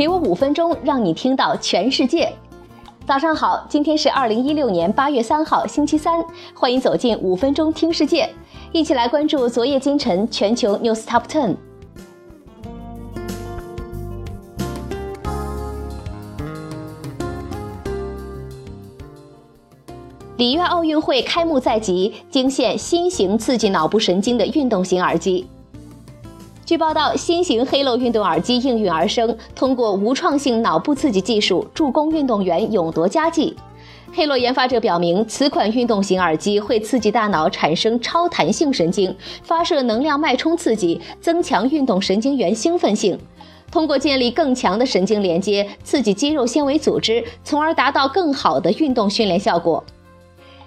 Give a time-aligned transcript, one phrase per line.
[0.00, 2.32] 给我五分钟，让你听到全世界。
[3.06, 6.24] 早上好，今天是二零一六年八月三号，星期三，
[6.54, 8.26] 欢迎走进五分钟听世界，
[8.72, 11.54] 一起来关注昨夜今晨全球 news top ten。
[20.38, 25.46] 里约奥运会开幕在即，惊现新型刺激脑部神经的运动型耳机。
[26.70, 33.56] 据报道，新型 Halo 运动耳机应运而生，通过无创性脑部刺激技术，助攻运动员勇夺佳绩。
[34.14, 39.12] Halo 研发者表明，此款运动型耳机会刺激大脑产生超弹性神经，
[39.42, 43.18] 发射能量脉冲刺激，增强运动神经元兴奋性。
[43.72, 49.82] 通过建立更强的神经连接，刺激肌肉纤维组织，从而达到更好的运动训练效果。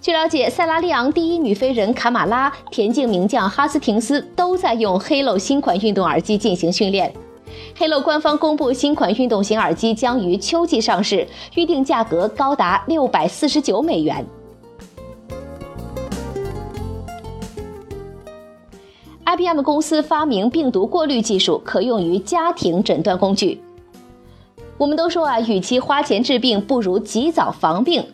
[0.00, 7.12] 据了解，塞拉利昂第一女飞人卡马拉、田径名将哈斯廷斯都在用 Halo 新款运动耳机进行训练。
[7.76, 14.24] Halo 官方公布，新款运动型耳机将于秋季上市，预定价格高达六百四十九美元。
[19.24, 23.60] IBM 公司发明病毒过滤技术，可用于家庭诊断工具。
[24.78, 28.06] 我们都说啊，与其花钱治病，不如及早防病。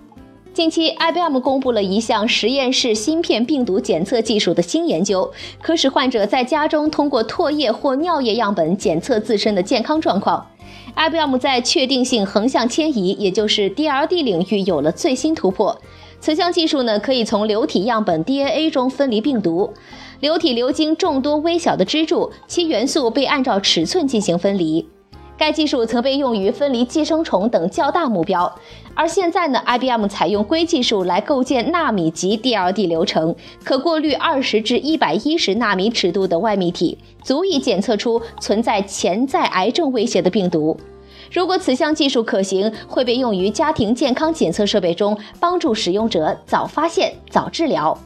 [0.54, 5.28] 近期，IBM 公布了一项实验室芯片病毒检测技术的新研究，
[5.60, 10.46] 可使患者在家中通过唾液或尿液样本检测自身的健康状况。
[10.94, 15.76] IBM 在确定性横向迁移，也就是 DLD 领域有了最新突破。
[16.20, 19.74] 此项技术呢，可以从流体样本 DNA 中分离病毒。
[20.20, 24.86] 流体流经众多微小的支柱，其元素被按照尺寸进行分离。
[25.36, 28.50] 该技术曾被用于分离寄生虫等较大目标，
[28.94, 40.76] 而现在呢，IBM 采用硅技术来构建纳米级 DLD 流程，可过滤二十至一百一十纳米尺度的外泌体，足以检测出存在潜在癌症威胁的病毒。
[41.32, 47.98] 如果此项技术可行，会被用于家庭健康检测设备中，帮助使用者早发现、早治疗。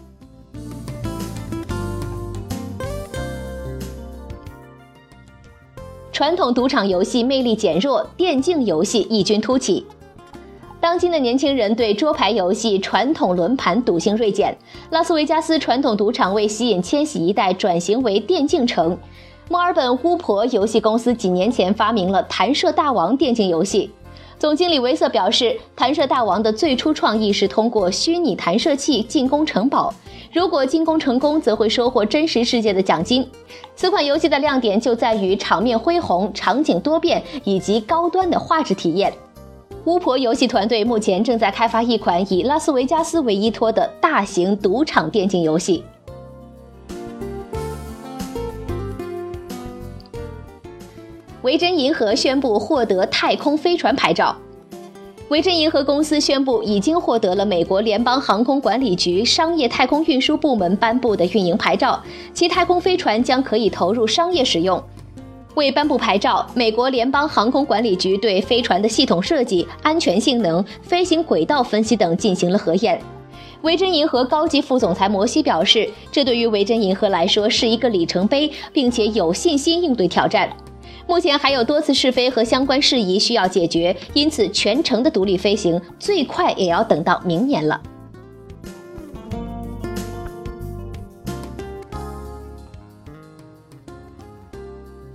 [6.18, 9.86] 传统赌场游戏魅力减弱，电竞游戏异军突起。
[10.80, 14.52] 当今的年轻人对桌牌游戏、传统轮盘赌性锐减。
[14.90, 18.98] 拉斯维加斯传统赌场为吸引千禧一代，转型为电竞城。
[19.48, 23.88] 墨尔本巫婆游戏公司几年前发明了弹射大王电竞游戏。
[24.38, 29.92] 总经理维瑟表示，弹射大王的最初创意是通过虚拟弹射器进攻城堡。
[30.32, 33.28] 如果进攻成功，则会收获真实世界的奖金。
[33.74, 39.12] 此款游戏的亮点就在于场面恢宏、场景多变以及高端的画质体验。
[39.84, 45.82] 巫婆游戏团队目前正在开发一款以拉斯维加斯为依托的大型赌场电竞游戏。
[51.48, 54.36] 维珍银河宣布获得太空飞船牌照。
[55.30, 62.02] 维珍银河公司宣布，已经获得了美国联邦航空管理局商业太空运输部门颁布的运营牌照，
[62.34, 64.82] 其太空飞船将可以投入商业使用。
[65.54, 73.00] 为颁布牌照，美国联邦航空管理局对飞船的系统设计、安全性能、飞行轨道分析等进行了核验。
[73.62, 80.54] 维珍银河高级副总裁摩西表示，这对于维珍银河来说是一个里程碑，并且有信心应对挑战。
[81.08, 87.80] 目前还有多次试飞和相关事宜需要解决，因此全程的独立飞行最快也要等到明年了。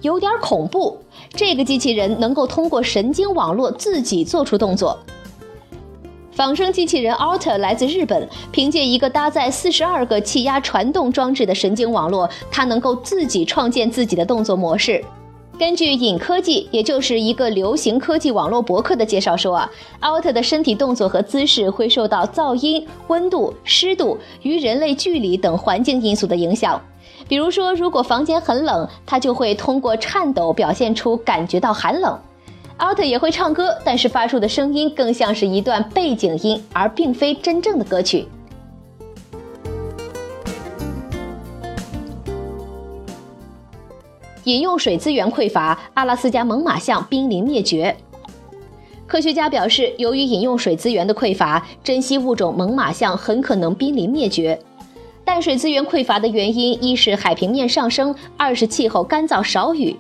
[0.02, 0.98] 有点恐怖，
[1.30, 4.98] 这个机器人能够通过神经网络自己做出动作。
[6.32, 15.06] 仿生机器人 Alter 来自日本，凭借一个搭载四十二个气压传动装置的神经网络，它能够自己创建自己的动作模式。
[15.64, 26.82] 根据影科技，也就是一个流行科技网络博客的介绍说啊，奥特的身体动作和姿势会受到噪音、温度、湿度与人类距离等环境因素的影响。
[27.30, 32.20] 比如说，如果房间很冷，它就会通过颤抖表现出感觉到寒冷。
[32.76, 38.28] 奥特也会唱歌，但是发出的声音更像是一段背景音，而并非真正的歌曲。
[44.46, 47.96] 饮用水资源匮乏，阿拉斯加猛犸象濒临灭绝。
[49.08, 54.60] 科学家表示，由于饮用水资源的匮乏，珍稀物种猛犸象很可能濒临灭绝。
[55.24, 59.96] 淡水资源匮乏的原因，一是海平面上升，二是气候干燥少雨。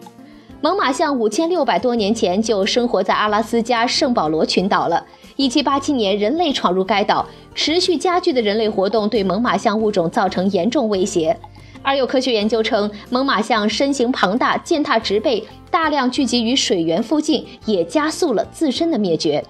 [0.59, 5.05] 猛犸象五千六百多年前就生活在阿拉斯加圣保罗群岛了。
[5.37, 7.25] 一七八七年，人类闯入该岛，
[7.55, 11.37] 持续加剧的人类活动对猛犸象物种造成严重威胁。
[11.83, 19.43] 而有科学研究称，猛犸象身形庞大、践踏植被，大量聚集于水源附近，也加速了自身的灭绝。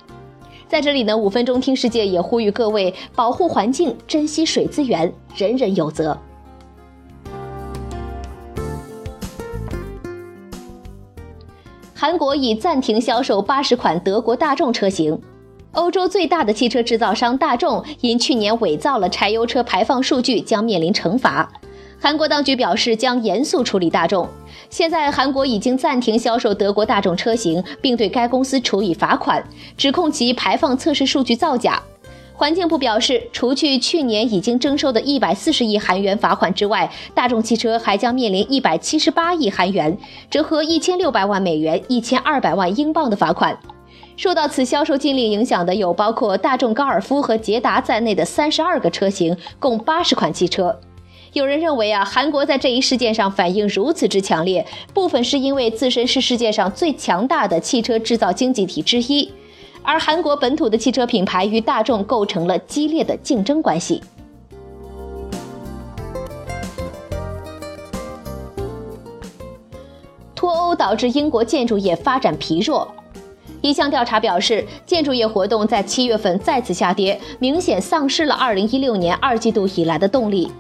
[0.68, 6.18] 在这里呢，五分钟听世界也呼吁各位保护环境、珍惜水资源，人人有责。
[11.94, 15.18] 韩国已暂停销售八十款德国大众车型。
[15.74, 21.52] 欧洲最大的汽车制造商大众因去年伪造了柴油车排放数据，将面临惩罚。
[22.04, 24.28] 韩国当局表示将严肃处理大众。
[24.70, 29.42] 现在，韩国已经暂停销售德国大众车型，并对该公司处以罚款，
[29.78, 31.82] 指控其排放测试数据造假。
[32.34, 39.98] 环境部表示，除去去年已经征收的一百四十亿韩元罚款之外，大众汽车还将面临一百七十八亿韩元
[40.30, 43.58] （折合一千六百万美元、一千二百万英镑）的罚款。
[44.18, 50.78] 受到此销售禁令影响的有包括大众高尔夫和捷达在内的三十二个车型，共八十款汽车。
[51.34, 54.64] 有人认为啊，韩国在这一事件上反应如此之强烈，
[54.94, 59.28] 部分是因为自身是世界上最强大的汽车制造经济体之一，
[59.82, 64.00] 而韩国本土的汽车品牌与大众构成了激烈的竞争关系。
[70.36, 72.88] 脱欧导致英国建筑业发展疲弱。
[73.62, 80.52] 一项调查表示，建筑业活动在七月份再次下跌，明显丧失了二零一六年二季度以来的动力。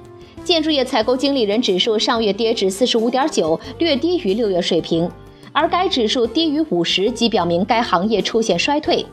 [0.44, 5.10] 建筑业采购经理人指数上月跌至四十五点九，略低于六月水平，
[5.54, 9.06] 而该指数低于五十，即表明该行业出现衰退。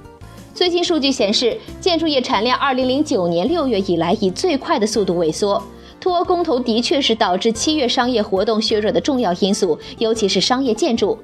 [0.53, 5.63] 最新数据显示，建筑业产量二零零九年六月以来以最快的速度萎缩。
[6.01, 11.17] 脱欧公投的确是导致七月商业活动削弱的重要因素，尤其是商业建筑。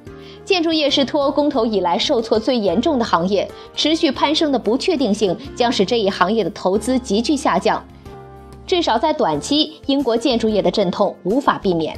[0.45, 3.45] 建筑业是脱欧公投以来受挫最严重的行业，
[3.75, 7.83] 持续攀升的不确定性将使这一行业的投资急剧下降。
[8.67, 11.97] 至少在短期，英国建筑业的阵痛无法避免。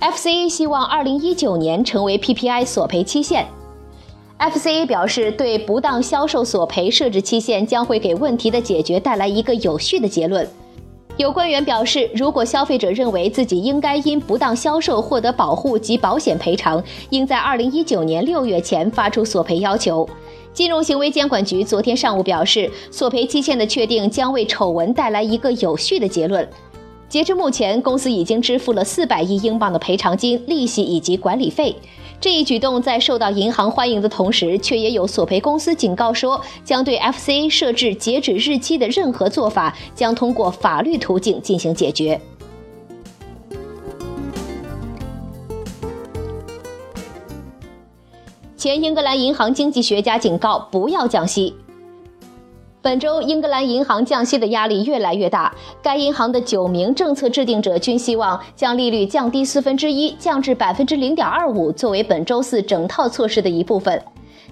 [0.00, 3.46] FCA 希望2019年成为 PPI 索赔期限。
[4.38, 10.48] FCA 表示，对不当销售索赔设置期限将会给问题的解决带来一个有序的结论。
[11.18, 20.06] 有官员表示，如果消费者认为自己应该因不当销售获得保护及保险赔偿，应在2019年6月前发出索赔要求。
[20.56, 26.48] 金融行为监管局昨天上午表示，索赔期限的确定将为丑闻带来一个有序的结论。
[27.10, 31.76] 截至目前，公司已经支付了四百亿英镑的赔偿金、利息以及管理费。
[32.18, 42.18] 这一举动在受到银行欢迎的同时，却也有索赔公司警告说，将对 FCA 设置截止日期的任何做法将通过法律途径进行解决。
[48.66, 51.54] 前英格兰银行经济学家警告不要降息。
[52.82, 55.54] 本周，英格兰银行降息的压力越来越大。
[55.80, 64.02] 该银行的九名政策制定者均希望将利率降低四分之一，降至百分之零点二五，作为本周四整套措施的一部分。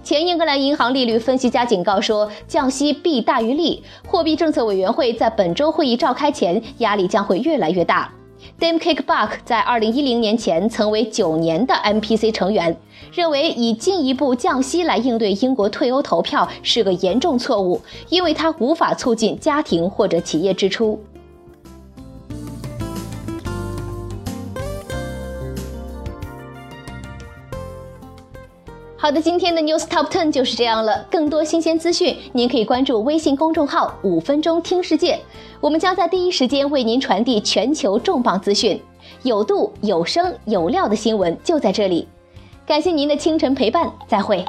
[0.05, 3.83] 前英格兰银行利率分析家警告说，降息弊大于利。
[4.07, 8.13] 货币政策委员会在本周会议召开前，压力将会越来越大。
[8.61, 12.77] Dame Kickback 在二零一零年前曾为九年的 MPC 成员，
[13.13, 21.03] 认为以进一步降息来应对英国退欧投票是个严重错误，因为它无法促进家庭或者企业支出。
[29.05, 31.07] 好的，今天的 News Top Ten 就是这样了。
[31.11, 35.21] 更多新鲜资讯，您可以关注微信公众号“五分钟听世界”，
[35.61, 38.81] 我们将在第一时间为您传递全球重磅资讯，
[39.23, 42.09] 有度、有声、有料的新闻就在这里。
[42.65, 44.43] 感谢您的清晨陪伴，再会。